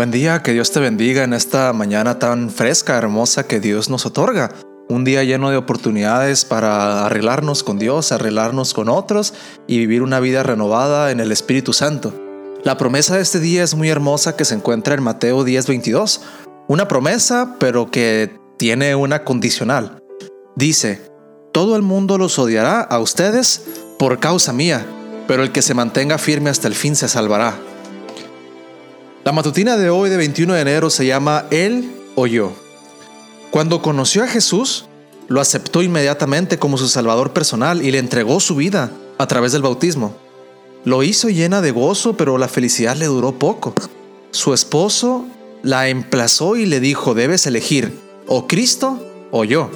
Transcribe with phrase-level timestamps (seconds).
[0.00, 4.06] Buen día, que Dios te bendiga en esta mañana tan fresca, hermosa que Dios nos
[4.06, 4.50] otorga.
[4.88, 9.34] Un día lleno de oportunidades para arreglarnos con Dios, arreglarnos con otros
[9.66, 12.14] y vivir una vida renovada en el Espíritu Santo.
[12.64, 16.22] La promesa de este día es muy hermosa que se encuentra en Mateo 10:22.
[16.66, 19.98] Una promesa, pero que tiene una condicional.
[20.56, 21.02] Dice,
[21.52, 23.66] todo el mundo los odiará a ustedes
[23.98, 24.82] por causa mía,
[25.28, 27.58] pero el que se mantenga firme hasta el fin se salvará.
[29.22, 32.52] La matutina de hoy de 21 de enero se llama Él o yo.
[33.50, 34.86] Cuando conoció a Jesús,
[35.28, 39.60] lo aceptó inmediatamente como su Salvador personal y le entregó su vida a través del
[39.60, 40.14] bautismo.
[40.86, 43.74] Lo hizo llena de gozo, pero la felicidad le duró poco.
[44.30, 45.26] Su esposo
[45.62, 47.92] la emplazó y le dijo, debes elegir
[48.26, 49.70] o Cristo o yo.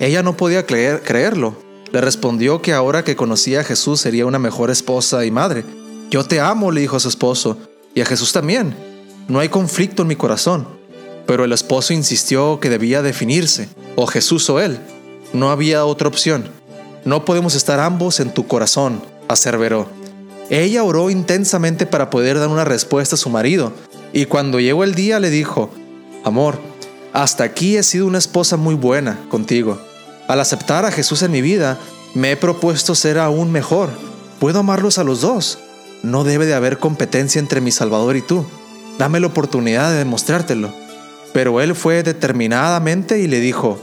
[0.00, 1.54] Ella no podía creerlo.
[1.92, 5.64] Le respondió que ahora que conocía a Jesús sería una mejor esposa y madre.
[6.10, 7.58] Yo te amo, le dijo a su esposo,
[7.94, 8.74] y a Jesús también.
[9.28, 10.66] No hay conflicto en mi corazón.
[11.26, 14.78] Pero el esposo insistió que debía definirse, o Jesús o él.
[15.32, 16.50] No había otra opción.
[17.04, 19.88] No podemos estar ambos en tu corazón, aseveró.
[20.50, 23.72] Ella oró intensamente para poder dar una respuesta a su marido,
[24.12, 25.70] y cuando llegó el día le dijo,
[26.24, 26.58] Amor,
[27.12, 29.78] hasta aquí he sido una esposa muy buena contigo.
[30.28, 31.78] Al aceptar a Jesús en mi vida,
[32.14, 33.90] me he propuesto ser aún mejor.
[34.38, 35.58] Puedo amarlos a los dos.
[36.02, 38.44] No debe de haber competencia entre mi Salvador y tú.
[38.98, 40.72] Dame la oportunidad de demostrártelo.
[41.32, 43.78] Pero él fue determinadamente y le dijo,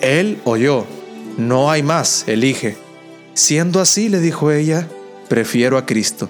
[0.00, 0.86] Él o yo,
[1.38, 2.76] no hay más, elige.
[3.34, 4.88] Siendo así, le dijo ella,
[5.28, 6.28] prefiero a Cristo.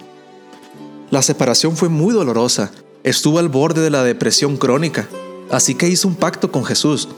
[1.11, 2.71] La separación fue muy dolorosa,
[3.03, 5.09] estuvo al borde de la depresión crónica,
[5.51, 7.09] así que hizo un pacto con Jesús.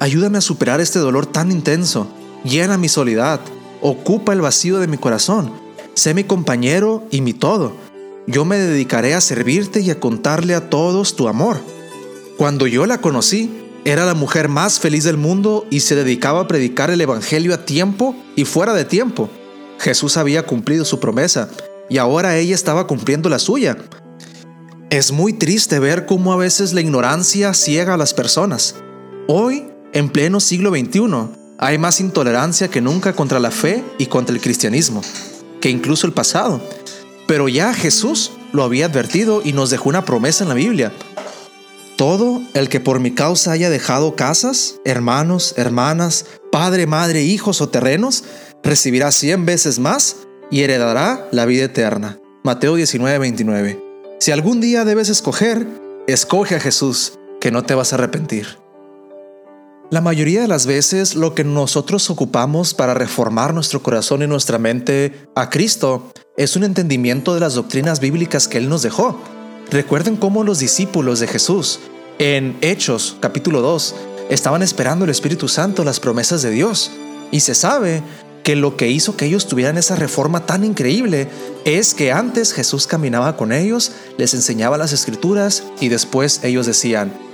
[0.00, 2.08] Ayúdame a superar este dolor tan intenso,
[2.44, 3.40] llena mi soledad,
[3.80, 5.52] ocupa el vacío de mi corazón,
[5.98, 7.72] sé mi compañero y mi todo.
[8.26, 11.60] Yo me dedicaré a servirte y a contarle a todos tu amor.
[12.36, 13.50] Cuando yo la conocí,
[13.84, 17.64] era la mujer más feliz del mundo y se dedicaba a predicar el Evangelio a
[17.64, 19.28] tiempo y fuera de tiempo.
[19.78, 21.48] Jesús había cumplido su promesa
[21.88, 23.76] y ahora ella estaba cumpliendo la suya.
[24.90, 28.74] Es muy triste ver cómo a veces la ignorancia ciega a las personas.
[29.26, 34.34] Hoy, en pleno siglo XXI, hay más intolerancia que nunca contra la fe y contra
[34.34, 35.02] el cristianismo,
[35.60, 36.60] que incluso el pasado.
[37.26, 40.92] Pero ya Jesús lo había advertido y nos dejó una promesa en la Biblia.
[41.96, 47.68] Todo el que por mi causa haya dejado casas, hermanos, hermanas, padre, madre, hijos o
[47.68, 48.24] terrenos,
[48.62, 50.16] recibirá cien veces más
[50.50, 52.18] y heredará la vida eterna.
[52.44, 53.84] Mateo 19, 29.
[54.20, 55.66] Si algún día debes escoger,
[56.06, 58.58] escoge a Jesús, que no te vas a arrepentir.
[59.90, 64.58] La mayoría de las veces lo que nosotros ocupamos para reformar nuestro corazón y nuestra
[64.58, 69.18] mente a Cristo es un entendimiento de las doctrinas bíblicas que Él nos dejó.
[69.70, 71.80] Recuerden cómo los discípulos de Jesús
[72.18, 73.94] en Hechos capítulo 2
[74.28, 76.90] estaban esperando el Espíritu Santo, las promesas de Dios.
[77.30, 78.02] Y se sabe
[78.44, 81.28] que lo que hizo que ellos tuvieran esa reforma tan increíble
[81.64, 87.27] es que antes Jesús caminaba con ellos, les enseñaba las escrituras y después ellos decían,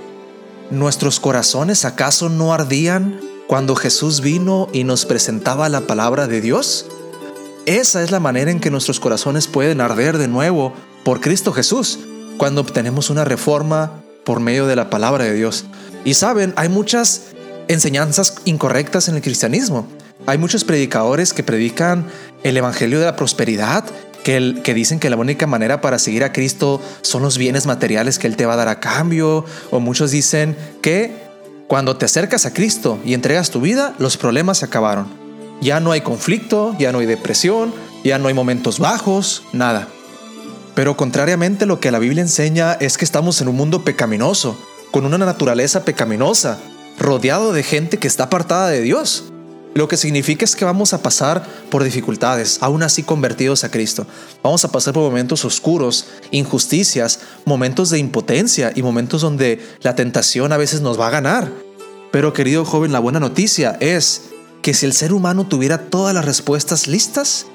[0.69, 6.87] ¿nuestros corazones acaso no ardían cuando Jesús vino y nos presentaba la palabra de Dios?
[7.65, 10.73] Esa es la manera en que nuestros corazones pueden arder de nuevo
[11.03, 11.99] por Cristo Jesús,
[12.37, 15.65] cuando obtenemos una reforma por medio de la palabra de Dios.
[16.03, 17.21] Y saben, hay muchas
[17.67, 19.87] enseñanzas incorrectas en el cristianismo.
[20.27, 22.07] Hay muchos predicadores que predican
[22.43, 23.83] el Evangelio de la prosperidad,
[24.25, 28.25] que, dicen que la única manera para seguir a Cristo son los bienes materiales que
[28.25, 31.13] Él te va a dar a cambio, o muchos dicen que
[31.67, 35.05] cuando te acercas a Cristo y entregas tu vida, los problemas se acabaron.
[35.61, 37.71] Ya no hay conflicto, ya no hay depresión,
[38.03, 39.87] ya no hay momentos bajos, nada.
[40.73, 44.57] Pero contrariamente lo que la Biblia enseña es que estamos en un mundo pecaminoso,
[44.89, 46.57] con una naturaleza pecaminosa,
[46.97, 49.25] rodeado de gente que está apartada de Dios.
[49.75, 54.07] Lo que significa es que vamos a pasar por dificultades, aún así convertidos a Cristo.
[54.41, 60.53] Vamos a pasar por momentos oscuros, injusticias, momentos de impotencia y momentos donde la tentación
[60.53, 61.51] a veces nos va a ganar.
[62.13, 64.29] Pero querido joven, la buena noticia es
[64.61, 67.45] que si el ser humano tuviera todas las respuestas listas,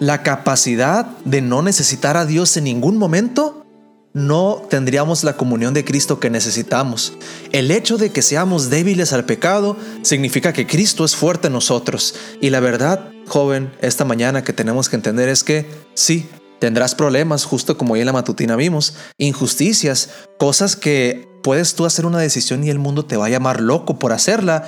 [0.00, 3.63] la capacidad de no necesitar a Dios en ningún momento
[4.14, 7.14] no tendríamos la comunión de Cristo que necesitamos.
[7.50, 12.14] El hecho de que seamos débiles al pecado significa que Cristo es fuerte en nosotros.
[12.40, 16.28] Y la verdad, joven, esta mañana que tenemos que entender es que sí,
[16.60, 22.06] tendrás problemas, justo como hoy en la matutina vimos, injusticias, cosas que puedes tú hacer
[22.06, 24.64] una decisión y el mundo te va a llamar loco por hacerla,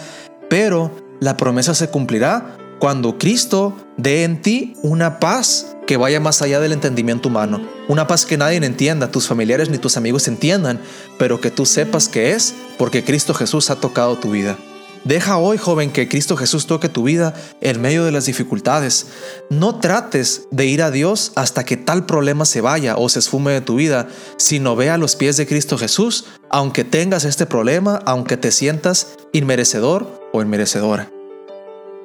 [0.50, 0.90] pero
[1.20, 6.60] la promesa se cumplirá cuando Cristo dé en ti una paz que vaya más allá
[6.60, 7.60] del entendimiento humano.
[7.88, 10.80] Una paz que nadie entienda, tus familiares ni tus amigos entiendan,
[11.18, 14.58] pero que tú sepas que es porque Cristo Jesús ha tocado tu vida.
[15.04, 19.06] Deja hoy, joven, que Cristo Jesús toque tu vida en medio de las dificultades.
[19.50, 23.52] No trates de ir a Dios hasta que tal problema se vaya o se esfume
[23.52, 28.00] de tu vida, sino ve a los pies de Cristo Jesús, aunque tengas este problema,
[28.04, 31.15] aunque te sientas inmerecedor o inmerecedora.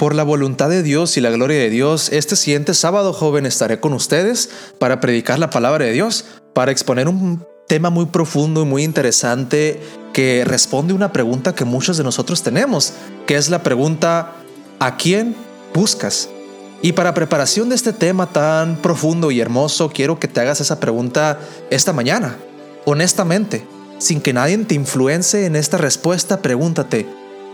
[0.02, 3.80] Por la voluntad de Dios y la gloria de Dios, este siguiente sábado, joven, estaré
[3.80, 4.50] con ustedes
[4.80, 6.26] para predicar la palabra de Dios,
[6.56, 9.80] para exponer un tema muy profundo y muy interesante
[10.12, 12.94] que responde una pregunta que muchos de nosotros tenemos,
[13.28, 14.38] que es la pregunta
[14.80, 15.36] ¿a quién
[15.72, 16.30] buscas?
[16.82, 20.80] Y para preparación de este tema tan profundo y hermoso, quiero que te hagas esa
[20.80, 21.38] pregunta
[21.70, 22.38] esta mañana,
[22.86, 23.68] honestamente,
[24.00, 27.06] sin que nadie te influencie en esta respuesta, pregúntate,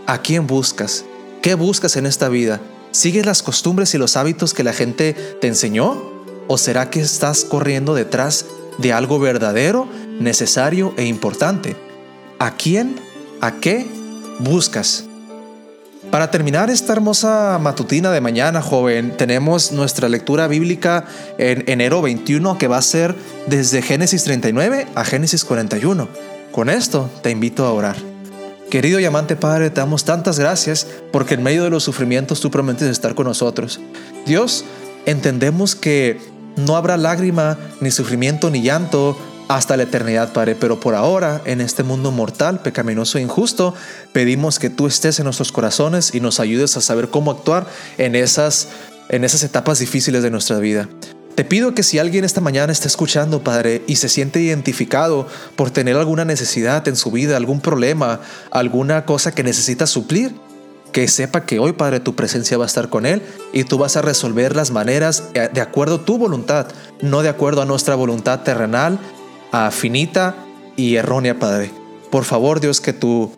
[0.06, 1.04] ¿a quién buscas?
[1.42, 2.60] ¿Qué buscas en esta vida?
[2.90, 6.02] ¿Sigues las costumbres y los hábitos que la gente te enseñó?
[6.46, 8.46] ¿O será que estás corriendo detrás
[8.78, 9.88] de algo verdadero
[10.18, 11.76] necesario e importante.
[12.38, 12.96] ¿A quién?
[13.40, 13.86] ¿A qué
[14.38, 15.04] buscas?
[16.10, 21.04] Para terminar esta hermosa matutina de mañana, joven, tenemos nuestra lectura bíblica
[21.36, 23.14] en enero 21 que va a ser
[23.46, 26.08] desde Génesis 39 a Génesis 41.
[26.52, 28.17] Con esto te invito a orar.
[28.70, 32.50] Querido y amante Padre, te damos tantas gracias porque en medio de los sufrimientos tú
[32.50, 33.80] prometes estar con nosotros.
[34.26, 34.64] Dios,
[35.06, 36.20] entendemos que
[36.56, 39.16] no habrá lágrima, ni sufrimiento, ni llanto
[39.48, 40.54] hasta la eternidad, Padre.
[40.54, 43.74] Pero por ahora, en este mundo mortal, pecaminoso e injusto,
[44.12, 47.66] pedimos que tú estés en nuestros corazones y nos ayudes a saber cómo actuar
[47.96, 48.68] en esas,
[49.08, 50.88] en esas etapas difíciles de nuestra vida.
[51.38, 55.70] Te pido que si alguien esta mañana está escuchando, Padre, y se siente identificado por
[55.70, 58.18] tener alguna necesidad en su vida, algún problema,
[58.50, 60.34] alguna cosa que necesita suplir,
[60.90, 63.96] que sepa que hoy, Padre, tu presencia va a estar con él y tú vas
[63.96, 66.66] a resolver las maneras eh, de acuerdo a tu voluntad,
[67.02, 68.98] no de acuerdo a nuestra voluntad terrenal
[69.70, 70.34] finita
[70.74, 71.70] y errónea, Padre.
[72.10, 73.30] Por favor, Dios, que tu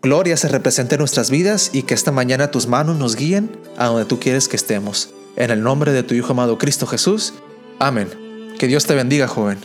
[0.00, 3.86] gloria se represente en nuestras vidas y que esta mañana tus manos nos guíen a
[3.86, 5.10] donde tú quieres que estemos.
[5.34, 7.34] En el nombre de tu Hijo amado Cristo Jesús.
[7.78, 8.08] Amén.
[8.58, 9.58] Que Dios te bendiga, joven.